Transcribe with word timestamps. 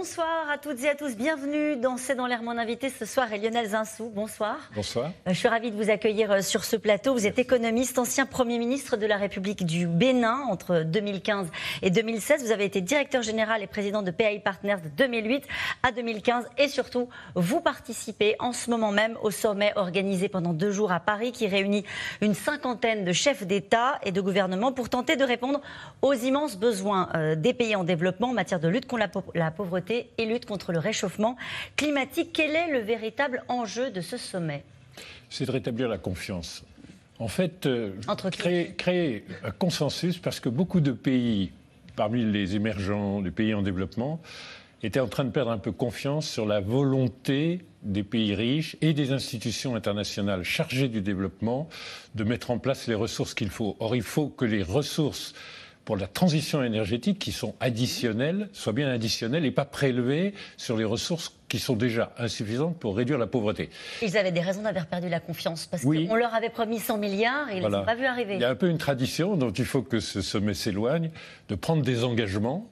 Bonsoir 0.00 0.48
à 0.48 0.56
toutes 0.56 0.82
et 0.82 0.88
à 0.88 0.94
tous, 0.94 1.14
bienvenue 1.14 1.76
dans 1.76 1.98
C'est 1.98 2.14
dans 2.14 2.26
l'air 2.26 2.42
mon 2.42 2.56
invité 2.56 2.88
ce 2.88 3.04
soir 3.04 3.30
est 3.34 3.36
Lionel 3.36 3.68
Zinsou. 3.68 4.08
Bonsoir. 4.08 4.56
Bonsoir. 4.74 5.10
Euh, 5.28 5.34
je 5.34 5.38
suis 5.38 5.46
ravie 5.46 5.70
de 5.70 5.76
vous 5.76 5.90
accueillir 5.90 6.32
euh, 6.32 6.40
sur 6.40 6.64
ce 6.64 6.76
plateau. 6.76 7.12
Vous 7.12 7.26
êtes 7.26 7.38
économiste, 7.38 7.98
ancien 7.98 8.24
Premier 8.24 8.58
ministre 8.58 8.96
de 8.96 9.04
la 9.04 9.18
République 9.18 9.66
du 9.66 9.86
Bénin 9.86 10.38
entre 10.48 10.84
2015 10.84 11.50
et 11.82 11.90
2016. 11.90 12.42
Vous 12.44 12.50
avez 12.50 12.64
été 12.64 12.80
directeur 12.80 13.20
général 13.20 13.62
et 13.62 13.66
président 13.66 14.00
de 14.00 14.10
PAI 14.10 14.38
Partners 14.38 14.78
de 14.82 14.88
2008 14.88 15.44
à 15.82 15.92
2015 15.92 16.46
et 16.56 16.68
surtout 16.68 17.10
vous 17.34 17.60
participez 17.60 18.36
en 18.38 18.54
ce 18.54 18.70
moment 18.70 18.92
même 18.92 19.18
au 19.20 19.30
sommet 19.30 19.74
organisé 19.76 20.30
pendant 20.30 20.54
deux 20.54 20.70
jours 20.70 20.92
à 20.92 21.00
Paris 21.00 21.30
qui 21.30 21.46
réunit 21.46 21.84
une 22.22 22.32
cinquantaine 22.32 23.04
de 23.04 23.12
chefs 23.12 23.46
d'État 23.46 23.98
et 24.02 24.12
de 24.12 24.20
gouvernement 24.22 24.72
pour 24.72 24.88
tenter 24.88 25.16
de 25.16 25.24
répondre 25.24 25.60
aux 26.00 26.14
immenses 26.14 26.56
besoins 26.56 27.10
euh, 27.14 27.34
des 27.34 27.52
pays 27.52 27.76
en 27.76 27.84
développement 27.84 28.30
en 28.30 28.34
matière 28.34 28.60
de 28.60 28.68
lutte 28.68 28.86
contre 28.86 29.06
la 29.34 29.50
pauvreté 29.50 29.89
et 29.90 30.26
lutte 30.26 30.46
contre 30.46 30.72
le 30.72 30.78
réchauffement 30.78 31.36
climatique. 31.76 32.30
Quel 32.32 32.54
est 32.54 32.70
le 32.70 32.80
véritable 32.80 33.42
enjeu 33.48 33.90
de 33.90 34.00
ce 34.00 34.16
sommet? 34.16 34.64
C'est 35.28 35.46
de 35.46 35.50
rétablir 35.50 35.88
la 35.88 35.98
confiance. 35.98 36.64
En 37.18 37.28
fait, 37.28 37.66
euh, 37.66 37.92
créer, 38.32 38.72
créer 38.72 39.24
un 39.44 39.50
consensus 39.50 40.18
parce 40.18 40.40
que 40.40 40.48
beaucoup 40.48 40.80
de 40.80 40.92
pays, 40.92 41.52
parmi 41.94 42.24
les 42.24 42.56
émergents, 42.56 43.20
les 43.20 43.30
pays 43.30 43.52
en 43.52 43.62
développement, 43.62 44.20
étaient 44.82 45.00
en 45.00 45.08
train 45.08 45.24
de 45.24 45.30
perdre 45.30 45.50
un 45.50 45.58
peu 45.58 45.72
confiance 45.72 46.26
sur 46.26 46.46
la 46.46 46.60
volonté 46.60 47.60
des 47.82 48.02
pays 48.02 48.34
riches 48.34 48.76
et 48.80 48.94
des 48.94 49.12
institutions 49.12 49.74
internationales 49.74 50.42
chargées 50.42 50.88
du 50.88 51.02
développement 51.02 51.68
de 52.14 52.24
mettre 52.24 52.50
en 52.50 52.58
place 52.58 52.86
les 52.86 52.94
ressources 52.94 53.34
qu'il 53.34 53.50
faut. 53.50 53.76
Or, 53.80 53.94
il 53.94 54.02
faut 54.02 54.28
que 54.28 54.44
les 54.44 54.62
ressources 54.62 55.34
pour 55.84 55.96
la 55.96 56.06
transition 56.06 56.62
énergétique 56.62 57.18
qui 57.18 57.32
sont 57.32 57.54
additionnelles, 57.60 58.48
soient 58.52 58.72
bien 58.72 58.88
additionnelles 58.88 59.44
et 59.44 59.50
pas 59.50 59.64
prélevées 59.64 60.34
sur 60.56 60.76
les 60.76 60.84
ressources 60.84 61.34
qui 61.48 61.58
sont 61.58 61.74
déjà 61.74 62.12
insuffisantes 62.18 62.78
pour 62.78 62.96
réduire 62.96 63.18
la 63.18 63.26
pauvreté. 63.26 63.70
Ils 64.02 64.16
avaient 64.16 64.30
des 64.30 64.40
raisons 64.40 64.62
d'avoir 64.62 64.86
perdu 64.86 65.08
la 65.08 65.20
confiance 65.20 65.66
parce 65.66 65.82
qu'on 65.82 66.14
leur 66.14 66.34
avait 66.34 66.50
promis 66.50 66.78
100 66.78 66.98
milliards 66.98 67.50
et 67.50 67.56
ils 67.56 67.62
ne 67.62 67.68
les 67.68 67.74
ont 67.74 67.84
pas 67.84 67.96
vu 67.96 68.04
arriver. 68.04 68.36
Il 68.36 68.40
y 68.40 68.44
a 68.44 68.50
un 68.50 68.54
peu 68.54 68.68
une 68.68 68.78
tradition 68.78 69.36
dont 69.36 69.50
il 69.50 69.64
faut 69.64 69.82
que 69.82 70.00
ce 70.00 70.20
sommet 70.22 70.54
s'éloigne, 70.54 71.10
de 71.48 71.54
prendre 71.54 71.82
des 71.82 72.04
engagements 72.04 72.68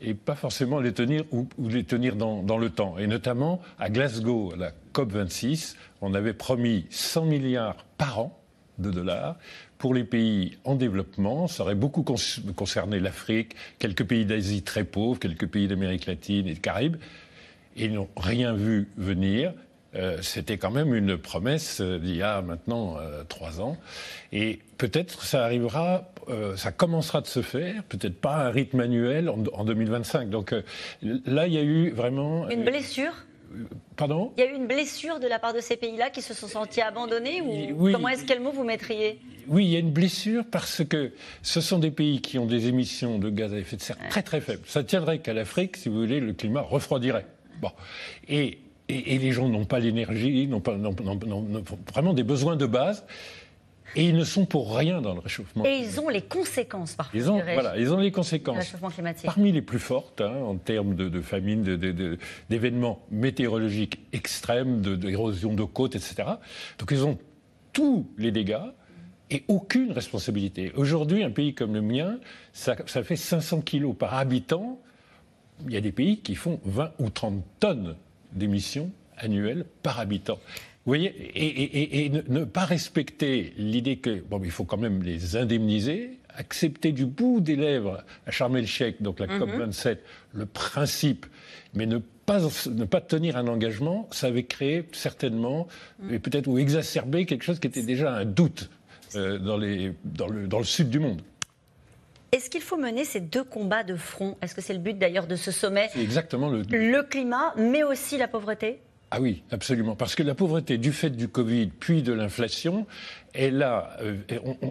et 0.00 0.14
pas 0.14 0.34
forcément 0.34 0.80
les 0.80 0.92
tenir 0.92 1.24
ou, 1.30 1.48
les 1.58 1.84
tenir 1.84 2.16
dans, 2.16 2.42
dans, 2.42 2.58
le 2.58 2.70
temps. 2.70 2.98
Et 2.98 3.06
notamment 3.06 3.60
à 3.78 3.88
Glasgow, 3.88 4.52
à 4.54 4.56
la 4.56 4.72
COP26, 4.94 5.76
on 6.00 6.14
avait 6.14 6.34
promis 6.34 6.86
100 6.90 7.24
milliards 7.26 7.84
par 7.98 8.18
an 8.18 8.38
de 8.78 8.90
dollars 8.90 9.36
pour 9.82 9.94
les 9.94 10.04
pays 10.04 10.56
en 10.62 10.76
développement. 10.76 11.48
Ça 11.48 11.64
aurait 11.64 11.74
beaucoup 11.74 12.04
concerné 12.04 13.00
l'Afrique, 13.00 13.56
quelques 13.80 14.04
pays 14.04 14.24
d'Asie 14.24 14.62
très 14.62 14.84
pauvres, 14.84 15.18
quelques 15.18 15.48
pays 15.48 15.66
d'Amérique 15.66 16.06
latine 16.06 16.46
et 16.46 16.54
des 16.54 16.60
Caraïbes. 16.60 16.98
Et 17.76 17.86
ils 17.86 17.92
n'ont 17.92 18.08
rien 18.16 18.52
vu 18.54 18.86
venir. 18.96 19.52
Euh, 19.96 20.18
c'était 20.22 20.56
quand 20.56 20.70
même 20.70 20.94
une 20.94 21.18
promesse 21.18 21.80
euh, 21.80 21.98
d'il 21.98 22.14
y 22.14 22.22
a 22.22 22.42
maintenant 22.42 22.96
euh, 22.96 23.24
trois 23.24 23.60
ans. 23.60 23.76
Et 24.30 24.60
peut-être 24.78 25.24
ça 25.24 25.44
arrivera, 25.44 26.12
ça 26.54 26.70
commencera 26.70 27.20
de 27.20 27.26
se 27.26 27.42
faire, 27.42 27.82
peut-être 27.82 28.20
pas 28.20 28.36
à 28.36 28.46
un 28.46 28.50
rythme 28.50 28.78
annuel 28.78 29.28
en, 29.28 29.42
en 29.52 29.64
2025. 29.64 30.30
Donc 30.30 30.54
là, 31.02 31.48
il 31.48 31.54
y 31.54 31.58
a 31.58 31.62
eu 31.62 31.90
vraiment... 31.90 32.48
Une 32.50 32.62
blessure? 32.62 33.14
Pardon? 33.96 34.32
Il 34.36 34.44
y 34.44 34.46
a 34.46 34.50
eu 34.50 34.54
une 34.54 34.68
blessure 34.68 35.18
de 35.18 35.26
la 35.26 35.40
part 35.40 35.52
de 35.52 35.60
ces 35.60 35.76
pays-là 35.76 36.10
qui 36.10 36.22
se 36.22 36.34
sont 36.34 36.46
sentis 36.46 36.80
abandonnés 36.80 37.42
ou 37.42 37.90
comment 37.90 38.08
est-ce 38.08 38.24
quel 38.24 38.40
mot 38.40 38.52
vous 38.52 38.64
mettriez? 38.64 39.18
Oui, 39.48 39.66
il 39.66 39.70
y 39.70 39.76
a 39.76 39.78
une 39.78 39.92
blessure 39.92 40.44
parce 40.50 40.84
que 40.84 41.12
ce 41.42 41.60
sont 41.60 41.78
des 41.78 41.90
pays 41.90 42.20
qui 42.20 42.38
ont 42.38 42.46
des 42.46 42.68
émissions 42.68 43.18
de 43.18 43.30
gaz 43.30 43.52
à 43.52 43.58
effet 43.58 43.76
de 43.76 43.82
serre 43.82 43.98
très 44.08 44.22
très 44.22 44.40
faibles. 44.40 44.62
Ça 44.66 44.84
tiendrait 44.84 45.18
qu'à 45.18 45.32
l'Afrique, 45.32 45.76
si 45.76 45.88
vous 45.88 46.00
voulez, 46.00 46.20
le 46.20 46.32
climat 46.32 46.62
refroidirait. 46.62 47.26
Bon. 47.60 47.70
Et, 48.28 48.58
et, 48.88 49.18
les 49.18 49.32
gens 49.32 49.48
n'ont 49.48 49.64
pas 49.64 49.78
l'énergie, 49.78 50.46
n'ont 50.46 50.60
pas 50.60 50.76
vraiment 51.92 52.12
des 52.12 52.24
besoins 52.24 52.56
de 52.56 52.66
base. 52.66 53.04
Et 53.94 54.08
ils 54.08 54.16
ne 54.16 54.24
sont 54.24 54.46
pour 54.46 54.76
rien 54.76 55.02
dans 55.02 55.14
le 55.14 55.20
réchauffement. 55.20 55.64
Et 55.66 55.76
ils 55.76 56.00
ont 56.00 56.08
les 56.08 56.22
conséquences 56.22 56.94
parfois. 56.94 57.18
Ils 57.18 57.30
ont, 57.30 57.42
voilà, 57.42 57.76
ils 57.76 57.92
ont 57.92 57.98
les 57.98 58.10
conséquences. 58.10 58.56
réchauffement 58.56 58.90
climatique. 58.90 59.26
Parmi 59.26 59.52
les 59.52 59.60
plus 59.60 59.78
fortes 59.78 60.22
hein, 60.22 60.34
en 60.46 60.56
termes 60.56 60.94
de, 60.94 61.08
de 61.08 61.20
famine, 61.20 61.62
d'événements 62.48 63.04
météorologiques 63.10 64.00
extrêmes, 64.12 64.80
d'érosion 64.80 65.52
de, 65.54 65.64
côtes, 65.64 65.94
etc. 65.94 66.24
Donc 66.78 66.88
ils 66.90 67.04
ont 67.04 67.18
tous 67.72 68.06
les 68.16 68.30
dégâts 68.30 68.56
et 69.32 69.44
aucune 69.48 69.92
responsabilité. 69.92 70.72
Aujourd'hui, 70.76 71.24
un 71.24 71.30
pays 71.30 71.54
comme 71.54 71.72
le 71.72 71.80
mien, 71.80 72.18
ça, 72.52 72.76
ça 72.86 73.02
fait 73.02 73.16
500 73.16 73.62
kilos 73.62 73.96
par 73.98 74.14
habitant. 74.14 74.78
Il 75.66 75.72
y 75.72 75.76
a 75.76 75.80
des 75.80 75.92
pays 75.92 76.18
qui 76.18 76.34
font 76.34 76.60
20 76.64 76.92
ou 76.98 77.08
30 77.08 77.42
tonnes 77.58 77.96
d'émissions 78.32 78.90
annuelles 79.16 79.64
par 79.82 79.98
habitant. 80.00 80.38
Vous 80.84 80.90
voyez, 80.90 81.14
et, 81.34 82.10
ne, 82.10 82.44
pas 82.44 82.64
respecter 82.64 83.54
l'idée 83.56 83.96
que, 83.96 84.20
bon, 84.20 84.40
il 84.44 84.50
faut 84.50 84.64
quand 84.64 84.76
même 84.76 85.02
les 85.02 85.36
indemniser, 85.36 86.18
accepter 86.36 86.92
du 86.92 87.06
bout 87.06 87.40
des 87.40 87.56
lèvres 87.56 88.04
à 88.26 88.48
le 88.48 88.66
chèque, 88.66 89.00
donc 89.00 89.20
la 89.20 89.28
COP27, 89.28 89.90
mhm. 89.90 89.96
le 90.34 90.46
principe, 90.46 91.26
mais 91.74 91.86
ne 91.86 91.98
pas, 91.98 92.40
ne 92.70 92.84
pas 92.84 93.00
tenir 93.00 93.36
un 93.36 93.46
engagement, 93.46 94.08
ça 94.10 94.26
avait 94.26 94.42
créé 94.42 94.84
certainement, 94.92 95.68
et 96.10 96.18
peut-être 96.18 96.48
ou 96.48 96.58
exacerbé 96.58 97.26
quelque 97.26 97.44
chose 97.44 97.60
qui 97.60 97.68
était 97.68 97.82
déjà 97.82 98.14
un 98.14 98.24
doute 98.24 98.68
dans, 99.14 99.56
les, 99.56 99.92
dans, 100.04 100.28
le, 100.28 100.46
dans 100.46 100.58
le 100.58 100.64
sud 100.64 100.90
du 100.90 100.98
monde. 100.98 101.22
Est-ce 102.32 102.48
qu'il 102.48 102.62
faut 102.62 102.78
mener 102.78 103.04
ces 103.04 103.20
deux 103.20 103.44
combats 103.44 103.84
de 103.84 103.94
front? 103.94 104.38
Est-ce 104.40 104.54
que 104.54 104.62
c'est 104.62 104.72
le 104.72 104.78
but 104.78 104.98
d'ailleurs 104.98 105.26
de 105.26 105.36
ce 105.36 105.50
sommet? 105.50 105.90
C'est 105.92 106.00
exactement 106.00 106.48
le... 106.48 106.62
Le 106.70 107.02
climat, 107.02 107.52
mais 107.56 107.82
aussi 107.82 108.16
la 108.16 108.26
pauvreté? 108.26 108.80
Ah 109.14 109.20
oui, 109.20 109.42
absolument. 109.50 109.94
Parce 109.94 110.14
que 110.14 110.22
la 110.22 110.34
pauvreté, 110.34 110.78
du 110.78 110.90
fait 110.90 111.10
du 111.10 111.28
Covid, 111.28 111.66
puis 111.66 112.02
de 112.02 112.14
l'inflation, 112.14 112.86
elle 113.34 113.62
a, 113.62 113.98
euh, 114.00 114.16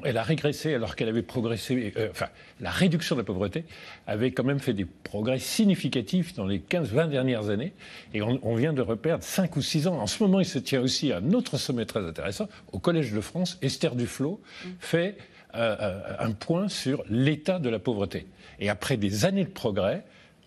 elle 0.03 0.18
a 0.18 0.24
régressé 0.24 0.74
alors 0.74 0.96
qu'elle 0.96 1.09
avait 1.09 1.22
progressé. 1.22 1.94
Euh, 1.96 2.07
enfin, 2.09 2.25
la 2.59 2.72
réduction 2.72 3.16
de 3.16 3.22
la 3.22 3.24
pauvreté 3.24 3.66
avait 4.07 4.31
quand 4.31 4.44
même 4.44 4.59
fait 4.59 4.74
des 4.74 4.85
progrès 4.85 5.38
significatifs 5.38 6.34
dans 6.34 6.47
les 6.47 6.57
15-20 6.57 7.09
dernières 7.09 7.50
années. 7.50 7.74
Et 8.16 8.24
on, 8.24 8.56
vient 8.56 8.74
de 8.74 8.81
reperdre 8.81 9.24
5 9.24 9.56
ou 9.57 9.62
6 9.62 9.85
ans. 9.85 10.00
En 10.00 10.07
ce 10.07 10.24
moment, 10.24 10.40
il 10.40 10.47
se 10.47 10.57
tient 10.57 10.81
aussi 10.81 11.13
un 11.13 11.34
autre 11.34 11.57
sommet 11.57 11.85
très 11.85 12.03
intéressant. 12.03 12.50
Au 12.72 12.80
Collège 12.80 13.12
de 13.12 13.22
France, 13.22 13.59
Esther 13.62 13.96
Duflo 13.96 14.41
mm. 14.66 14.69
fait 14.80 15.18
euh, 15.53 16.00
un 16.18 16.31
point 16.31 16.68
sur 16.68 17.03
l'état 17.12 17.59
de 17.59 17.69
la 17.69 17.78
pauvreté. 17.78 18.25
Et 18.59 18.69
après 18.69 18.97
des 18.97 19.24
années 19.24 19.46
de 19.46 19.51
progrès, 19.51 20.03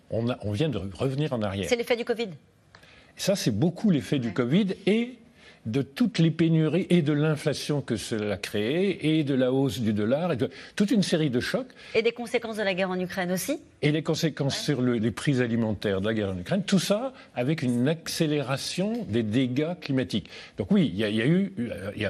on, 0.09 0.29
a, 0.29 0.37
on 0.41 0.51
vient 0.51 0.67
de 0.67 0.81
revenir 0.93 1.31
en 1.31 1.41
arrière. 1.41 1.69
C'est 1.69 1.77
l'effet 1.77 1.95
du 1.95 2.03
Covid 2.03 2.27
ça, 3.15 3.35
c'est 3.35 3.51
beaucoup 3.51 3.89
l'effet 3.89 4.19
du 4.19 4.33
Covid 4.33 4.75
et 4.85 5.17
de 5.65 5.81
toutes 5.81 6.19
les 6.19 6.31
pénuries 6.31 6.85
et 6.89 7.01
de 7.01 7.13
l'inflation 7.13 7.81
que 7.81 7.95
cela 7.95 8.35
a 8.35 8.37
créé 8.37 9.17
et 9.17 9.23
de 9.23 9.33
la 9.33 9.51
hausse 9.51 9.79
du 9.79 9.93
dollar 9.93 10.33
et 10.33 10.37
de 10.37 10.49
toute 10.75 10.91
une 10.91 11.03
série 11.03 11.29
de 11.29 11.39
chocs. 11.39 11.67
Et 11.95 12.01
des 12.01 12.11
conséquences 12.11 12.57
de 12.57 12.63
la 12.63 12.73
guerre 12.73 12.91
en 12.91 12.99
Ukraine 12.99 13.31
aussi 13.31 13.59
Et 13.81 13.91
les 13.91 14.03
conséquences 14.03 14.57
sur 14.57 14.81
les 14.81 15.11
prix 15.11 15.41
alimentaires 15.41 16.01
de 16.01 16.07
la 16.07 16.13
guerre 16.13 16.29
en 16.29 16.37
Ukraine. 16.37 16.63
Tout 16.63 16.79
ça 16.79 17.13
avec 17.35 17.61
une 17.61 17.87
accélération 17.87 19.05
des 19.09 19.23
dégâts 19.23 19.79
climatiques. 19.79 20.29
Donc 20.57 20.71
oui, 20.71 20.91
il 20.93 20.99
y, 20.99 21.21
a 21.21 21.27
eu, 21.27 21.53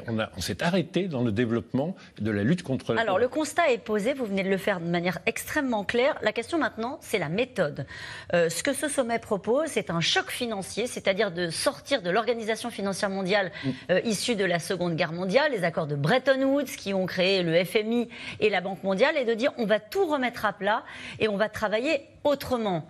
on, 0.08 0.18
on 0.38 0.42
s'est 0.42 0.62
arrêté 0.62 1.08
dans 1.08 1.22
le 1.22 1.32
développement 1.32 1.96
de 2.20 2.32
la 2.32 2.44
lutte 2.44 2.64
contre. 2.64 2.94
La 2.94 3.02
Alors 3.02 3.20
le 3.20 3.28
constat 3.28 3.72
est 3.72 3.78
posé, 3.78 4.14
vous 4.14 4.26
venez 4.26 4.44
de 4.44 4.50
le 4.50 4.58
faire 4.58 4.80
de 4.80 4.86
manière 4.86 5.20
extrêmement 5.26 5.84
claire. 5.84 6.18
La 6.22 6.34
question 6.34 6.58
maintenant, 6.58 7.00
c'est 7.02 7.20
la 7.20 7.30
méthode. 7.30 7.86
Euh, 8.34 8.50
ce 8.50 8.64
que 8.64 8.74
ce 8.74 8.90
sommet 8.90 9.20
propose, 9.20 9.68
c'est 9.68 9.90
un 9.90 10.02
choc 10.02 10.30
financier, 10.30 10.88
c'est-à-dire 10.88 11.32
de 11.32 11.50
sortir 11.50 12.02
de 12.02 12.10
l'organisation 12.10 12.70
financière 12.70 13.10
mondiale 13.10 13.45
euh, 13.90 14.02
issus 14.04 14.36
de 14.36 14.46
la 14.46 14.60
Seconde 14.60 14.96
Guerre 14.96 15.14
mondiale, 15.14 15.52
les 15.52 15.64
accords 15.64 15.88
de 15.88 15.96
Bretton 15.96 16.42
Woods 16.44 16.76
qui 16.78 16.94
ont 16.94 17.06
créé 17.06 17.44
le 17.44 17.64
FMI 17.64 18.10
et 18.40 18.50
la 18.50 18.62
Banque 18.62 18.84
mondiale, 18.84 19.16
et 19.18 19.26
de 19.26 19.34
dire 19.34 19.52
on 19.58 19.66
va 19.66 19.80
tout 19.80 20.06
remettre 20.06 20.46
à 20.46 20.54
plat 20.54 20.84
et 21.20 21.28
on 21.28 21.38
va 21.38 21.50
travailler 21.50 22.02
autrement 22.24 22.88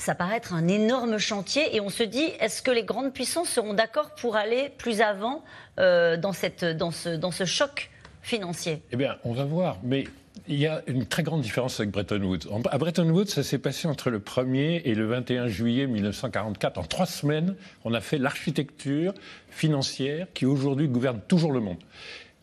ça 0.00 0.14
paraît 0.14 0.36
être 0.38 0.54
un 0.54 0.66
énorme 0.66 1.18
chantier 1.18 1.76
et 1.76 1.80
on 1.80 1.90
se 1.90 2.02
dit 2.02 2.32
est-ce 2.40 2.62
que 2.62 2.70
les 2.70 2.84
grandes 2.84 3.12
puissances 3.12 3.50
seront 3.50 3.74
d'accord 3.74 4.14
pour 4.14 4.34
aller 4.34 4.70
plus 4.78 5.02
avant 5.02 5.44
euh, 5.78 6.16
dans, 6.16 6.32
cette, 6.32 6.64
dans, 6.64 6.90
ce, 6.90 7.10
dans 7.10 7.30
ce 7.30 7.44
choc 7.44 7.90
financier? 8.22 8.82
Eh 8.92 8.96
bien, 8.96 9.18
on 9.24 9.34
va 9.34 9.44
voir. 9.44 9.76
Mais 9.82 10.04
il 10.48 10.56
y 10.56 10.66
a 10.66 10.82
une 10.86 11.06
très 11.06 11.22
grande 11.22 11.42
différence 11.42 11.80
avec 11.80 11.90
Bretton 11.92 12.22
Woods. 12.22 12.48
À 12.70 12.78
Bretton 12.78 13.08
Woods, 13.10 13.26
ça 13.26 13.42
s'est 13.42 13.58
passé 13.58 13.88
entre 13.88 14.10
le 14.10 14.18
1er 14.18 14.82
et 14.84 14.94
le 14.94 15.06
21 15.06 15.48
juillet 15.48 15.86
1944. 15.86 16.78
En 16.78 16.82
trois 16.84 17.06
semaines, 17.06 17.54
on 17.84 17.94
a 17.94 18.00
fait 18.00 18.18
l'architecture 18.18 19.14
financière 19.48 20.26
qui 20.34 20.46
aujourd'hui 20.46 20.88
gouverne 20.88 21.20
toujours 21.28 21.52
le 21.52 21.60
monde. 21.60 21.78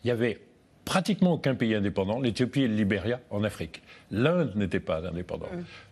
Il 0.04 0.08
y 0.08 0.10
avait 0.10 0.40
pratiquement 0.88 1.34
aucun 1.34 1.54
pays 1.54 1.74
indépendant, 1.74 2.18
l'Éthiopie 2.18 2.62
et 2.62 2.68
le 2.68 2.74
Libéria 2.74 3.20
en 3.28 3.44
Afrique. 3.44 3.82
L'Inde 4.10 4.52
n'était 4.56 4.80
pas 4.80 5.06
indépendant. 5.06 5.48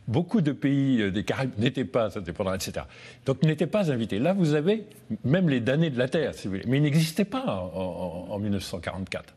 beaucoup 0.08 0.40
de 0.40 0.52
pays 0.52 1.02
euh, 1.02 1.10
des 1.10 1.22
Caraïbes 1.22 1.58
n'étaient 1.58 1.84
pas 1.84 2.16
indépendants, 2.16 2.54
etc. 2.54 2.86
Donc 3.26 3.42
n'étaient 3.42 3.66
pas 3.66 3.92
invités. 3.92 4.18
Là, 4.18 4.32
vous 4.32 4.54
avez 4.54 4.84
même 5.22 5.50
les 5.50 5.60
damnés 5.60 5.90
de 5.90 5.98
la 5.98 6.08
Terre, 6.08 6.32
si 6.32 6.48
vous 6.48 6.54
voulez. 6.54 6.64
Mais 6.66 6.78
ils 6.78 6.82
n'existaient 6.82 7.26
pas 7.26 7.44
en, 7.44 8.38
1944. 8.38 9.34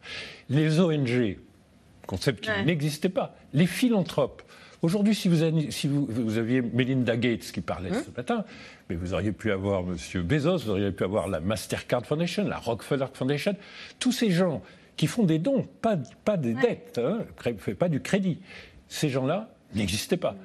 Les 0.49 0.79
ONG, 0.79 1.37
concept 2.09 2.43
qui 2.43 2.65
n'existait 2.65 3.09
pas. 3.09 3.35
Les 3.53 3.67
philanthropes. 3.67 4.41
Aujourd'hui, 4.81 5.13
si, 5.13 5.27
vous, 5.27 5.69
si 5.69 5.87
vous, 5.87 6.37
aviez 6.37 6.61
Melinda 6.61 7.15
Gates 7.15 7.51
qui 7.51 7.61
parlait 7.61 7.91
hein 7.91 8.01
ce 8.03 8.09
matin, 8.15 8.45
mais 8.89 8.95
vous 8.95 9.13
auriez 9.13 9.31
pu 9.31 9.51
avoir 9.51 9.81
M. 9.81 10.23
Bezos, 10.23 10.57
vous 10.57 10.69
auriez 10.71 10.91
pu 10.91 11.03
avoir 11.03 11.27
la 11.27 11.39
Mastercard 11.39 12.05
Foundation, 12.05 12.47
la 12.47 12.57
Rockefeller 12.57 13.05
Foundation, 13.13 13.55
tous 13.99 14.11
ces 14.11 14.31
gens 14.31 14.63
qui 14.97 15.05
font 15.05 15.23
des 15.23 15.37
dons, 15.37 15.67
pas, 15.81 15.97
pas 16.25 16.37
des 16.37 16.55
dettes, 16.55 16.99
hein, 17.03 17.19
pas 17.77 17.89
du 17.89 18.01
crédit. 18.01 18.39
Ces 18.87 19.09
gens-là 19.09 19.49
n'existaient 19.75 20.17
pas. 20.17 20.35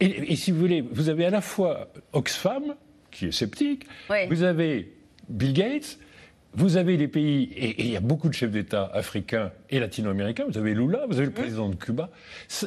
Et, 0.00 0.34
si 0.34 0.50
vous 0.50 0.58
voulez, 0.58 0.80
vous 0.80 1.10
avez 1.10 1.26
à 1.26 1.30
la 1.30 1.40
fois 1.40 1.88
Oxfam, 2.12 2.74
qui 3.12 3.26
est 3.26 3.32
sceptique, 3.32 3.86
vous 4.28 4.42
avez 4.42 4.92
Bill 5.28 5.52
Gates, 5.52 5.98
vous 6.56 6.76
avez 6.76 6.96
des 6.96 7.08
pays, 7.08 7.50
et, 7.56 7.82
il 7.82 7.90
y 7.90 7.96
a 7.96 8.00
beaucoup 8.00 8.28
de 8.28 8.34
chefs 8.34 8.50
d'État 8.50 8.90
africains 8.92 9.50
et 9.70 9.80
latino-américains, 9.80 10.44
vous 10.48 10.58
avez 10.58 10.74
Lula, 10.74 11.04
vous 11.08 11.16
avez 11.16 11.26
le 11.26 11.30
mmh. 11.30 11.34
président 11.34 11.68
de 11.68 11.74
Cuba. 11.74 12.10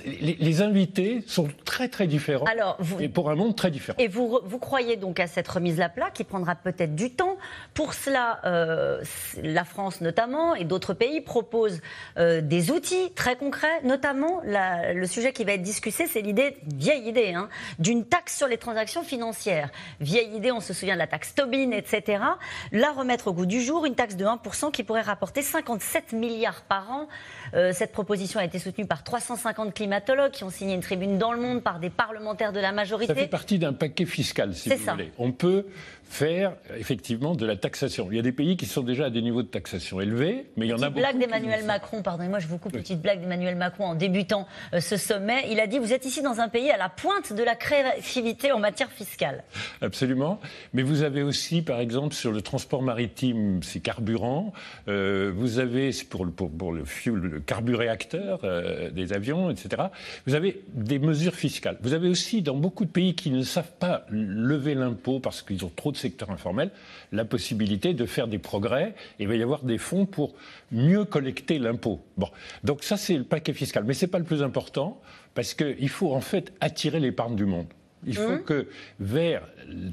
Les, 0.05 0.61
invités 0.61 1.23
sont 1.27 1.47
très 1.65 1.87
très 1.87 2.07
différents, 2.07 2.45
Alors, 2.45 2.77
et 2.99 3.09
pour 3.09 3.29
un 3.29 3.35
monde 3.35 3.55
très 3.55 3.71
différent. 3.71 3.97
Et 3.99 4.07
vous, 4.07 4.39
vous 4.43 4.59
croyez 4.59 4.97
donc 4.97 5.19
à 5.19 5.27
cette 5.27 5.47
remise 5.47 5.79
à 5.81 5.89
plat 5.89 6.09
qui 6.11 6.23
prendra 6.23 6.55
peut-être 6.55 6.95
du 6.95 7.11
temps. 7.11 7.37
Pour 7.73 7.93
cela, 7.93 8.39
euh, 8.45 9.01
la 9.41 9.63
France 9.63 10.01
notamment 10.01 10.55
et 10.55 10.63
d'autres 10.63 10.93
pays 10.93 11.21
proposent 11.21 11.81
euh, 12.17 12.41
des 12.41 12.71
outils 12.71 13.11
très 13.15 13.35
concrets, 13.35 13.81
notamment 13.83 14.41
le 14.43 15.05
sujet 15.05 15.31
qui 15.31 15.43
va 15.43 15.53
être 15.53 15.61
discuté, 15.61 16.07
c'est 16.07 16.21
l'idée, 16.21 16.57
vieille 16.75 17.07
idée, 17.07 17.33
hein, 17.33 17.49
d'une 17.79 18.05
taxe 18.05 18.35
sur 18.35 18.47
les 18.47 18.57
transactions 18.57 19.03
financières. 19.03 19.69
Vieille 19.99 20.35
idée, 20.35 20.51
on 20.51 20.59
se 20.59 20.73
souvient 20.73 20.95
de 20.95 20.99
la 20.99 21.07
taxe 21.07 21.35
Tobin, 21.35 21.71
etc. 21.71 22.23
La 22.71 22.91
remettre 22.91 23.27
au 23.27 23.33
goût 23.33 23.45
du 23.45 23.61
jour 23.61 23.76
une 23.85 23.95
taxe 23.95 24.15
de 24.15 24.25
1% 24.25 24.71
qui 24.71 24.83
pourrait 24.83 25.01
rapporter 25.01 25.41
57 25.41 26.13
milliards 26.13 26.61
par 26.63 26.89
an. 26.91 27.07
Euh, 27.53 27.71
cette 27.73 27.91
proposition 27.91 28.39
a 28.39 28.45
été 28.45 28.59
soutenue 28.59 28.85
par 28.85 29.03
350 29.03 29.73
climatologues 29.73 30.31
qui 30.31 30.43
ont 30.43 30.49
signé 30.49 30.73
une 30.73 30.81
tribune 30.81 31.17
dans 31.17 31.31
le 31.31 31.41
monde, 31.41 31.63
par 31.63 31.79
des 31.79 31.89
parlementaires 31.89 32.53
de 32.53 32.59
la 32.59 32.71
majorité. 32.71 33.13
Ça 33.13 33.19
fait 33.19 33.27
partie 33.27 33.59
d'un 33.59 33.73
paquet 33.73 34.05
fiscal, 34.05 34.53
si 34.55 34.69
vous 34.69 34.75
voulez. 34.77 35.11
On 35.17 35.31
peut 35.31 35.65
faire 36.09 36.53
effectivement 36.77 37.35
de 37.35 37.45
la 37.45 37.55
taxation. 37.55 38.07
Il 38.11 38.15
y 38.15 38.19
a 38.19 38.23
des 38.23 38.31
pays 38.31 38.57
qui 38.57 38.65
sont 38.65 38.81
déjà 38.81 39.05
à 39.05 39.09
des 39.09 39.21
niveaux 39.21 39.43
de 39.43 39.47
taxation 39.47 39.99
élevés, 39.99 40.45
mais 40.55 40.65
il 40.65 40.69
y 40.69 40.73
en 40.73 40.81
a 40.81 40.89
beaucoup. 40.89 40.99
blague 40.99 41.19
d'Emmanuel 41.19 41.65
Macron, 41.65 42.01
pardonnez-moi, 42.01 42.39
je 42.39 42.47
vous 42.47 42.57
coupe, 42.57 42.71
petite 42.71 43.01
blague 43.01 43.21
d'Emmanuel 43.21 43.55
Macron 43.55 43.85
en 43.85 43.95
débutant 43.95 44.47
euh, 44.73 44.79
ce 44.79 44.97
sommet. 44.97 45.45
Il 45.51 45.59
a 45.59 45.67
dit 45.67 45.79
Vous 45.79 45.93
êtes 45.93 46.05
ici 46.05 46.21
dans 46.21 46.39
un 46.39 46.47
pays 46.47 46.71
à 46.71 46.77
la 46.77 46.89
pointe 46.89 47.33
de 47.33 47.43
la 47.43 47.55
créativité 47.55 48.51
en 48.51 48.59
matière 48.59 48.91
fiscale. 48.91 49.43
Absolument. 49.81 50.39
Mais 50.73 50.81
vous 50.81 51.03
avez 51.03 51.23
aussi, 51.23 51.61
par 51.61 51.79
exemple, 51.79 52.15
sur 52.15 52.31
le 52.31 52.41
transport 52.41 52.81
maritime, 52.81 53.61
c'est 53.67 53.79
carburant. 53.79 54.53
Euh, 54.87 55.31
vous 55.35 55.59
avez, 55.59 55.91
pour 56.09 56.25
le, 56.25 56.31
pour, 56.31 56.73
le 56.73 56.85
fuel, 56.85 57.15
le 57.15 57.39
carburéacteur 57.39 58.39
euh, 58.43 58.89
des 58.89 59.13
avions, 59.13 59.49
etc. 59.49 59.83
Vous 60.25 60.33
avez 60.33 60.61
des 60.73 60.99
mesures 60.99 61.35
fiscales. 61.35 61.77
Vous 61.81 61.93
avez 61.93 62.09
aussi, 62.09 62.41
dans 62.41 62.55
beaucoup 62.55 62.85
de 62.85 62.89
pays 62.89 63.13
qui 63.13 63.29
ne 63.29 63.43
savent 63.43 63.73
pas 63.79 64.05
lever 64.09 64.75
l'impôt 64.75 65.19
parce 65.19 65.41
qu'ils 65.41 65.63
ont 65.65 65.71
trop 65.75 65.91
de 65.91 65.97
secteur 65.97 66.31
informel, 66.31 66.71
la 67.11 67.25
possibilité 67.25 67.93
de 67.93 68.05
faire 68.05 68.27
des 68.27 68.39
progrès 68.39 68.95
et 69.19 69.23
il 69.23 69.27
va 69.27 69.35
y 69.35 69.43
avoir 69.43 69.63
des 69.63 69.77
fonds 69.77 70.05
pour 70.05 70.33
mieux 70.71 71.05
collecter 71.05 71.59
l'impôt. 71.59 72.01
Bon, 72.17 72.29
donc 72.63 72.83
ça 72.83 72.97
c'est 72.97 73.17
le 73.17 73.23
paquet 73.23 73.53
fiscal, 73.53 73.83
mais 73.85 73.93
c'est 73.93 74.07
pas 74.07 74.19
le 74.19 74.25
plus 74.25 74.43
important 74.43 74.99
parce 75.35 75.53
qu'il 75.53 75.89
faut 75.89 76.13
en 76.13 76.21
fait 76.21 76.53
attirer 76.61 76.99
l'épargne 76.99 77.35
du 77.35 77.45
monde. 77.45 77.67
Il 78.05 78.15
faut 78.15 78.37
mmh. 78.37 78.43
que 78.43 78.67
vers 78.99 79.41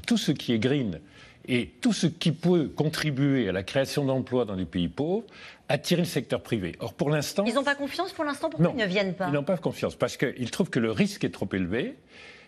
tout 0.05 0.17
ce 0.17 0.31
qui 0.31 0.53
est 0.53 0.59
green 0.59 0.99
et 1.47 1.67
tout 1.81 1.93
ce 1.93 2.07
qui 2.07 2.31
peut 2.31 2.69
contribuer 2.75 3.49
à 3.49 3.51
la 3.51 3.63
création 3.63 4.05
d'emplois 4.05 4.45
dans 4.45 4.55
les 4.55 4.65
pays 4.65 4.87
pauvres, 4.87 5.25
attirer 5.69 6.01
le 6.01 6.07
secteur 6.07 6.41
privé. 6.41 6.75
Or, 6.79 6.93
pour 6.93 7.09
l'instant... 7.09 7.43
Ils 7.45 7.55
n'ont 7.55 7.63
pas 7.63 7.75
confiance 7.75 8.13
pour 8.13 8.23
l'instant 8.23 8.49
Pourquoi 8.49 8.71
ils 8.75 8.79
ne 8.79 8.85
viennent 8.85 9.13
pas. 9.13 9.27
Ils 9.27 9.33
n'ont 9.33 9.43
pas 9.43 9.57
confiance 9.57 9.95
parce 9.95 10.17
qu'ils 10.17 10.51
trouvent 10.51 10.69
que 10.69 10.79
le 10.79 10.91
risque 10.91 11.23
est 11.23 11.29
trop 11.29 11.49
élevé. 11.53 11.95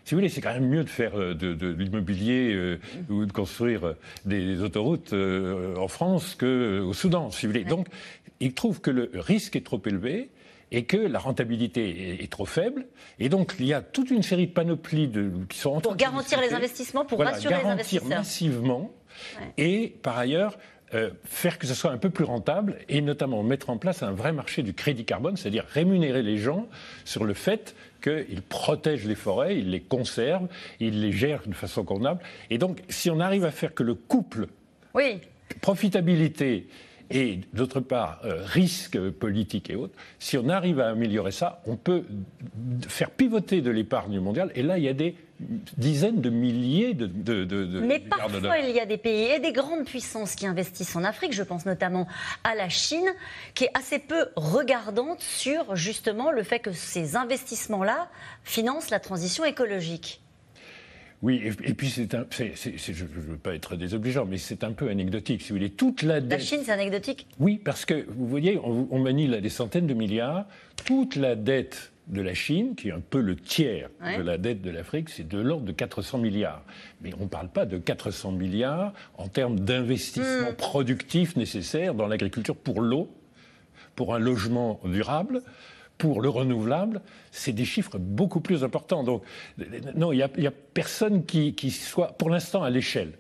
Si 0.05 0.13
vous 0.13 0.19
voulez, 0.19 0.29
c'est 0.29 0.41
quand 0.41 0.53
même 0.53 0.69
mieux 0.69 0.83
de 0.83 0.89
faire 0.89 1.19
euh, 1.19 1.33
de, 1.33 1.67
l'immobilier 1.67 2.53
euh, 2.53 2.79
ou 3.09 3.25
de 3.25 3.31
construire 3.33 3.88
euh, 3.88 3.94
des, 4.25 4.61
autoroutes 4.61 5.13
en 5.13 5.88
France 5.88 6.35
qu'au 6.35 6.93
Soudan, 6.93 7.29
si 7.29 7.45
vous 7.45 7.51
voulez. 7.51 7.65
Donc, 7.65 7.88
ils 8.39 8.53
trouvent 8.53 8.79
que 8.79 8.91
le 8.91 9.11
risque 9.15 9.55
est 9.55 9.65
trop 9.65 9.81
élevé 9.85 10.29
et 10.71 10.83
que 10.83 10.97
la 10.97 11.19
rentabilité 11.19 12.21
est, 12.21 12.31
trop 12.31 12.45
faible. 12.45 12.85
Et 13.19 13.29
donc, 13.29 13.55
il 13.59 13.65
y 13.65 13.73
a 13.73 13.81
toute 13.81 14.11
une 14.11 14.23
série 14.23 14.47
de 14.47 14.51
panoplies 14.51 15.07
de, 15.07 15.31
qui 15.49 15.59
sont 15.59 15.71
en 15.71 15.81
Pour 15.81 15.95
garantir 15.95 16.41
les 16.41 16.53
investissements, 16.53 17.05
pour 17.05 17.19
rassurer 17.19 17.55
les 17.63 17.69
investisseurs. 17.69 18.07
massivement. 18.07 18.91
Et 19.57 19.95
par 20.01 20.17
ailleurs, 20.17 20.57
faire 21.25 21.59
que 21.59 21.67
ce 21.67 21.73
soit 21.73 21.91
un 21.91 21.97
peu 21.97 22.09
plus 22.09 22.23
rentable 22.23 22.77
et 22.87 23.01
notamment 23.01 23.43
mettre 23.43 23.69
en 23.69 23.77
place 23.77 24.03
un 24.03 24.11
vrai 24.11 24.31
marché 24.31 24.63
du 24.63 24.73
crédit 24.73 25.05
carbone, 25.05 25.35
c'est-à-dire 25.35 25.65
rémunérer 25.67 26.21
les 26.21 26.37
gens 26.37 26.67
sur 27.03 27.25
le 27.25 27.33
fait 27.33 27.75
qu'ils 28.01 28.41
protègent 28.41 29.05
les 29.05 29.15
forêts, 29.15 29.57
ils 29.57 29.69
les 29.69 29.81
conservent, 29.81 30.47
ils 30.79 31.01
les 31.01 31.11
gèrent 31.11 31.43
de 31.45 31.53
façon 31.53 31.83
convenable. 31.83 32.21
Et 32.49 32.57
donc, 32.57 32.81
si 32.89 33.09
on 33.09 33.19
arrive 33.19 33.43
à 33.43 33.51
faire 33.51 33.73
que 33.73 33.83
le 33.83 33.95
couple 33.95 34.47
oui. 34.93 35.19
profitabilité 35.61 36.67
et 37.09 37.39
d'autre 37.54 37.80
part 37.80 38.21
euh, 38.25 38.44
risque 38.44 39.00
politique 39.12 39.69
et 39.69 39.75
autres, 39.75 39.94
si 40.19 40.38
on 40.38 40.50
arrive 40.50 40.80
à 40.80 40.89
améliorer 40.89 41.31
ça, 41.31 41.62
on 41.65 41.75
peut 41.75 42.04
faire 42.88 43.12
pivoter 43.12 43.62
de 43.62 43.71
l'épargne 43.71 44.19
mondiale. 44.19 44.51
Et 44.56 44.63
là, 44.63 44.77
il 44.77 44.83
y 44.83 44.89
a 44.89 44.94
des 44.94 45.15
dizaines 45.39 46.21
de 46.21 46.30
milliers 46.30 46.94
de, 46.94 47.06
de, 47.06 47.45
de, 47.45 47.80
Mais 47.80 48.00
parfois, 48.00 48.57
il 48.57 48.75
y 48.75 48.80
a 48.80 48.86
des 48.86 48.98
pays 48.98 49.31
et 49.31 49.39
des 49.39 49.51
grandes 49.51 49.86
puissances 49.86 50.36
qui 50.36 50.48
investissent 50.48 50.95
en 50.95 51.04
Afrique. 51.04 51.33
Je 51.33 51.44
pense 51.44 51.65
notamment 51.65 52.07
à 52.44 52.56
la 52.56 52.69
Chine, 52.69 53.07
qui 53.53 53.65
est 53.65 53.71
assez 53.74 54.00
peu 54.00 54.27
regardante 54.36 55.21
sur 55.21 55.75
justement 55.75 56.31
le 56.31 56.44
fait 56.44 56.60
que 56.60 56.71
ces 56.71 57.15
investissements-là 57.15 58.10
financent 58.44 58.89
la 58.89 59.00
transition 59.00 59.45
écologique. 59.45 60.21
Oui, 61.23 61.41
et, 61.43 61.73
puis 61.73 61.89
c'est 61.89 62.13
un, 62.13 62.27
je 62.29 63.03
ne 63.03 63.07
veux 63.07 63.37
pas 63.37 63.55
être 63.55 63.75
désobligeant, 63.75 64.25
mais 64.25 64.37
c'est 64.37 64.63
un 64.63 64.71
peu 64.71 64.87
anecdotique. 64.89 65.41
Si 65.41 65.49
vous 65.49 65.55
voulez, 65.55 65.71
toute 65.71 66.03
la 66.03 66.21
dette. 66.21 66.39
La 66.39 66.45
Chine, 66.45 66.59
c'est 66.63 66.71
anecdotique? 66.71 67.25
Oui, 67.39 67.59
parce 67.63 67.85
que 67.85 68.05
vous 68.07 68.27
voyez, 68.27 68.59
on, 68.63 68.99
manie 68.99 69.27
là 69.27 69.41
des 69.41 69.49
centaines 69.49 69.87
de 69.87 69.95
milliards. 69.95 70.45
Toute 70.85 71.15
la 71.15 71.35
dette 71.35 71.91
de 72.05 72.21
la 72.21 72.35
Chine, 72.35 72.75
qui 72.75 72.89
est 72.89 72.91
un 72.91 73.01
peu 73.01 73.19
le 73.19 73.35
tiers 73.35 73.89
de 73.99 74.21
la 74.21 74.37
dette 74.37 74.61
de 74.61 74.69
l'Afrique, 74.69 75.09
c'est 75.09 75.27
de 75.27 75.39
l'ordre 75.39 75.65
de 75.65 75.71
400 75.71 76.19
milliards. 76.19 76.63
Mais 77.01 77.12
on 77.19 77.24
ne 77.24 77.29
parle 77.29 77.50
pas 77.50 77.65
de 77.65 77.79
400 77.79 78.33
milliards 78.33 78.93
en 79.17 79.27
termes 79.27 79.59
d'investissement 79.59 80.51
hmm. 80.51 80.55
productif 80.55 81.36
nécessaire 81.36 81.95
dans 81.95 82.07
l'agriculture 82.07 82.55
pour 82.55 82.79
l'eau, 82.79 83.09
pour 83.95 84.13
un 84.13 84.19
logement 84.19 84.79
durable, 84.86 85.41
pour 85.98 86.22
le 86.22 86.30
renouvelable, 86.30 87.01
c'est 87.32 87.54
des 87.54 87.66
chiffres 87.66 87.98
beaucoup 87.98 88.39
plus 88.39 88.63
importants. 88.63 89.04
Donc, 89.04 89.24
non, 89.96 90.12
il 90.12 90.27
n'y 90.38 90.48
a, 90.48 90.51
personne 90.51 91.25
qui 91.25 91.72
soit, 91.72 92.10
pour 92.18 92.30
l'instant, 92.30 92.63
à 92.63 92.70
l'échelle. 92.70 93.13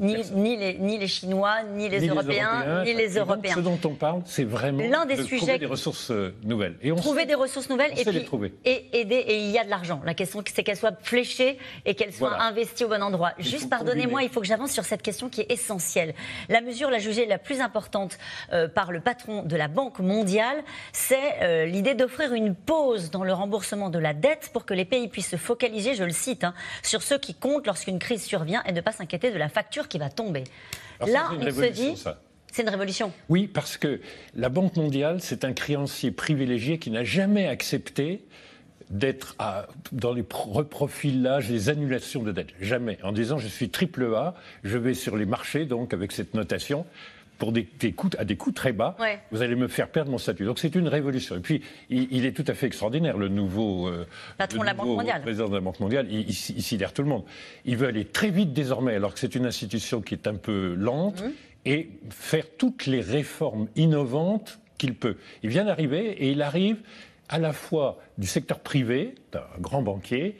Ni, 0.00 0.56
les, 0.56 0.78
ni, 0.78 0.98
les, 0.98 1.06
Chinois, 1.06 1.62
ni 1.74 1.88
les, 1.88 2.06
Européens, 2.06 2.84
ni 2.84 2.94
les 2.94 3.18
Européens. 3.18 3.54
ce 3.54 3.60
dont 3.60 3.78
on 3.84 3.94
parle, 3.94 4.22
c'est 4.24 4.44
vraiment 4.44 4.82
l'un 4.82 5.04
des 5.04 5.16
de 5.16 5.22
sujets 5.22 5.36
trouver 5.38 5.58
des 5.58 5.66
ressources 5.66 6.10
euh, 6.10 6.34
nouvelles. 6.42 6.76
Et 6.82 6.90
on 6.90 6.96
trouver 6.96 7.26
des 7.26 7.34
ressources 7.34 7.68
nouvelles 7.68 7.92
et, 7.98 8.04
puis, 8.04 8.52
et 8.64 9.00
aider. 9.00 9.16
Et 9.16 9.38
il 9.38 9.50
y 9.50 9.58
a 9.58 9.64
de 9.64 9.70
l'argent. 9.70 10.00
La 10.04 10.14
question, 10.14 10.42
c'est 10.50 10.62
qu'elles 10.62 10.76
soient 10.76 10.96
fléchées 11.02 11.58
et 11.84 11.94
qu'elles 11.94 12.14
soient 12.14 12.40
investies 12.40 12.84
au 12.84 12.88
bon 12.88 13.02
endroit. 13.02 13.32
Juste, 13.38 13.68
pardonnez-moi, 13.68 14.22
il 14.22 14.30
faut 14.30 14.40
que 14.40 14.46
j'avance 14.46 14.72
sur 14.72 14.84
cette 14.84 15.02
question 15.02 15.28
qui 15.28 15.42
est 15.42 15.52
essentielle. 15.52 16.14
La 16.48 16.60
mesure, 16.60 16.90
la 16.90 16.98
jugée 16.98 17.26
la 17.26 17.38
plus 17.38 17.60
importante 17.60 18.18
euh, 18.52 18.68
par 18.68 18.92
le 18.92 19.00
patron 19.00 19.42
de 19.42 19.56
la 19.56 19.68
Banque 19.68 19.98
mondiale, 19.98 20.62
c'est 20.92 21.42
euh, 21.42 21.66
l'idée 21.66 21.94
d'offrir 21.94 22.32
une 22.32 22.54
pause 22.54 23.10
dans 23.10 23.24
le 23.24 23.32
remboursement 23.32 23.90
de 23.90 23.98
la 23.98 24.14
dette 24.14 24.50
pour 24.52 24.64
que 24.64 24.74
les 24.74 24.84
pays 24.84 25.08
puissent 25.08 25.30
se 25.30 25.36
focaliser, 25.36 25.94
je 25.94 26.04
le 26.04 26.12
cite, 26.12 26.44
hein, 26.44 26.54
sur 26.82 27.02
ceux 27.02 27.18
qui 27.18 27.34
comptent 27.34 27.66
lorsqu'une 27.66 27.98
crise 27.98 28.24
survient 28.24 28.62
et 28.64 28.72
ne 28.72 28.80
pas 28.80 28.92
s'inquiéter 28.92 29.30
de 29.30 29.38
la 29.38 29.48
facture 29.48 29.88
qui 29.90 29.98
va 29.98 30.08
tomber. 30.08 30.44
Là, 31.06 31.30
on 31.38 31.40
se 31.42 31.70
dit. 31.70 32.02
C'est 32.52 32.62
une 32.62 32.68
révolution. 32.68 33.12
Oui, 33.28 33.46
parce 33.46 33.76
que 33.76 34.00
la 34.34 34.48
Banque 34.48 34.76
mondiale, 34.76 35.18
c'est 35.20 35.44
un 35.44 35.52
créancier 35.52 36.10
privilégié 36.10 36.78
qui 36.78 36.90
n'a 36.90 37.04
jamais 37.04 37.46
accepté 37.46 38.24
d'être 38.90 39.36
dans 39.92 40.12
les 40.12 40.24
reprofilages, 40.28 41.48
les 41.48 41.68
annulations 41.68 42.22
de 42.22 42.32
dettes. 42.32 42.52
Jamais. 42.60 42.98
En 43.04 43.12
disant 43.12 43.38
je 43.38 43.46
suis 43.46 43.70
triple 43.70 44.12
A, 44.16 44.34
je 44.64 44.78
vais 44.78 44.94
sur 44.94 45.16
les 45.16 45.26
marchés, 45.26 45.64
donc 45.64 45.94
avec 45.94 46.10
cette 46.10 46.34
notation, 46.34 46.84
pour 47.40 47.52
des, 47.52 47.64
coûts, 47.64 48.10
à 48.18 48.24
des 48.26 48.36
coûts 48.36 48.52
très 48.52 48.72
bas, 48.72 48.96
vous 49.32 49.40
allez 49.40 49.56
me 49.56 49.66
faire 49.66 49.88
perdre 49.88 50.10
mon 50.10 50.18
statut. 50.18 50.44
Donc 50.44 50.58
c'est 50.58 50.74
une 50.74 50.86
révolution. 50.86 51.36
Et 51.36 51.40
puis, 51.40 51.62
il, 51.88 52.26
est 52.26 52.32
tout 52.32 52.44
à 52.46 52.54
fait 52.54 52.66
extraordinaire, 52.66 53.16
le 53.16 53.28
nouveau, 53.28 53.88
euh, 53.88 54.06
Patron 54.36 54.60
de 54.60 54.66
la 54.66 54.74
Banque 54.74 54.88
mondiale. 54.88 55.22
président 55.22 55.48
de 55.48 55.54
la 55.54 55.62
Banque 55.62 55.80
mondiale. 55.80 56.06
Il, 56.10 56.28
il, 56.28 56.62
sidère 56.62 56.92
tout 56.92 57.02
le 57.02 57.08
monde. 57.08 57.24
Il 57.64 57.78
veut 57.78 57.88
aller 57.88 58.04
très 58.04 58.28
vite 58.28 58.52
désormais, 58.52 58.94
alors 58.94 59.14
que 59.14 59.18
c'est 59.18 59.34
une 59.34 59.46
institution 59.46 60.02
qui 60.02 60.12
est 60.12 60.26
un 60.26 60.34
peu 60.34 60.74
lente, 60.74 61.22
mmh. 61.22 61.30
et 61.64 61.90
faire 62.10 62.44
toutes 62.58 62.84
les 62.84 63.00
réformes 63.00 63.68
innovantes 63.74 64.60
qu'il 64.76 64.94
peut. 64.94 65.16
Il 65.42 65.48
vient 65.48 65.64
d'arriver 65.64 66.10
et 66.10 66.32
il 66.32 66.42
arrive 66.42 66.76
à 67.30 67.38
la 67.38 67.52
fois 67.52 67.98
du 68.18 68.26
secteur 68.26 68.58
privé, 68.58 69.14
d'un 69.32 69.44
grand 69.60 69.82
banquier, 69.82 70.36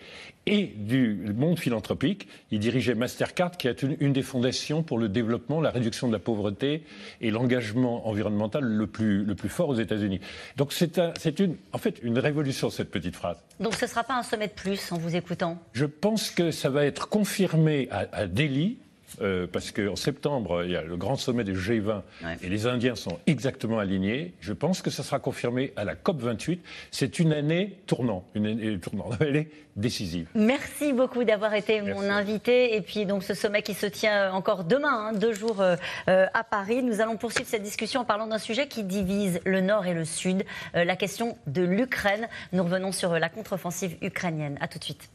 et 0.47 0.67
du 0.67 1.33
monde 1.37 1.59
philanthropique. 1.59 2.27
Il 2.51 2.59
dirigeait 2.59 2.97
Mastercard, 2.97 3.53
qui 3.53 3.69
est 3.69 3.83
une, 3.83 4.13
des 4.13 4.23
fondations 4.23 4.83
pour 4.83 4.99
le 4.99 5.09
développement, 5.09 5.61
la 5.61 5.71
réduction 5.71 6.09
de 6.09 6.13
la 6.13 6.19
pauvreté 6.19 6.83
et 7.21 7.31
l'engagement 7.31 8.09
environnemental 8.09 8.65
le 8.65 8.87
plus, 8.89 9.25
le 9.25 9.35
plus 9.37 9.49
fort 9.49 9.69
aux 9.69 9.77
États-Unis. 9.77 10.21
Donc 10.57 10.73
c'est 10.73 11.39
une, 11.39 11.57
en 11.73 11.79
fait 11.79 12.01
une 12.03 12.19
révolution, 12.19 12.71
cette 12.71 12.91
petite 12.91 13.15
phrase. 13.15 13.39
Donc 13.61 13.75
ce 13.75 13.85
ne 13.85 13.91
sera 13.91 14.03
pas 14.03 14.19
un 14.19 14.25
sommet 14.25 14.49
de 14.49 14.53
plus 14.53 14.91
en 14.91 14.99
vous 14.99 15.15
écoutant? 15.15 15.59
Je 15.73 15.87
pense 15.87 16.31
que 16.31 16.51
ça 16.51 16.71
va 16.71 16.85
être 16.85 17.09
confirmé 17.09 17.87
à, 17.93 18.09
à 18.13 18.27
Delhi 18.27 18.79
euh, 19.21 19.47
parce 19.47 19.73
qu'en 19.73 19.97
septembre, 19.97 20.65
il 20.65 20.71
y 20.71 20.77
a 20.77 20.83
le 20.83 20.97
grand 20.97 21.17
sommet 21.17 21.45
des 21.45 21.55
G20 21.55 22.03
et 22.43 22.49
les 22.49 22.67
Indiens 22.67 22.95
sont 22.95 23.19
exactement 23.27 23.79
alignés. 23.79 24.35
Je 24.41 24.53
pense 24.53 24.83
que 24.83 24.91
ça 24.91 25.03
sera 25.03 25.19
confirmé 25.19 25.73
à 25.77 25.85
la 25.85 25.95
COP 25.95 26.21
28. 26.21 26.63
C'est 26.91 27.19
une 27.19 27.33
année 27.33 27.79
tournant, 27.87 28.25
une 28.35 28.47
année 28.47 28.79
tournante, 28.79 29.15
elle 29.21 29.37
est 29.37 29.51
décisive. 29.77 30.29
Merci 30.35 30.93
beaucoup 30.93 31.25
d'avoir 31.25 31.55
été 31.55 31.81
mon 31.81 32.03
invité. 32.03 32.77
Et 32.77 32.81
puis 32.81 33.07
donc 33.07 33.23
ce 33.23 33.35
sommet 33.35 33.63
qui 33.63 33.75
se 33.75 33.87
tient 33.87 34.33
encore 34.33 34.65
demain, 34.65 35.09
hein, 35.09 35.13
deux 35.13 35.33
jours 35.33 35.61
euh, 35.61 35.77
euh, 36.09 36.27
à 36.35 36.45
Paris. 36.45 36.83
Nous 36.83 37.01
allons 37.01 37.17
poursuivre 37.17 37.49
cette 37.49 37.63
discussion 37.63 38.01
en 38.01 38.05
parlant 38.05 38.27
d'un 38.27 38.39
sujet 38.39 38.69
qui 38.69 38.85
divise 38.85 39.41
le 39.45 39.61
Nord 39.61 39.87
et 39.87 39.95
le 39.95 40.05
Sud, 40.05 40.45
la 40.75 40.97
question 40.97 41.37
de 41.47 41.63
l'Ukraine. 41.63 42.29
Nous 42.53 42.63
revenons 42.63 42.93
sur 42.93 43.19
la 43.19 43.29
contre-offensive 43.29 43.97
ukrainienne. 44.03 44.59
À 44.61 44.69
tout 44.69 44.79
de 44.79 44.85
suite. 44.85 45.11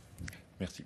Merci. 0.59 0.85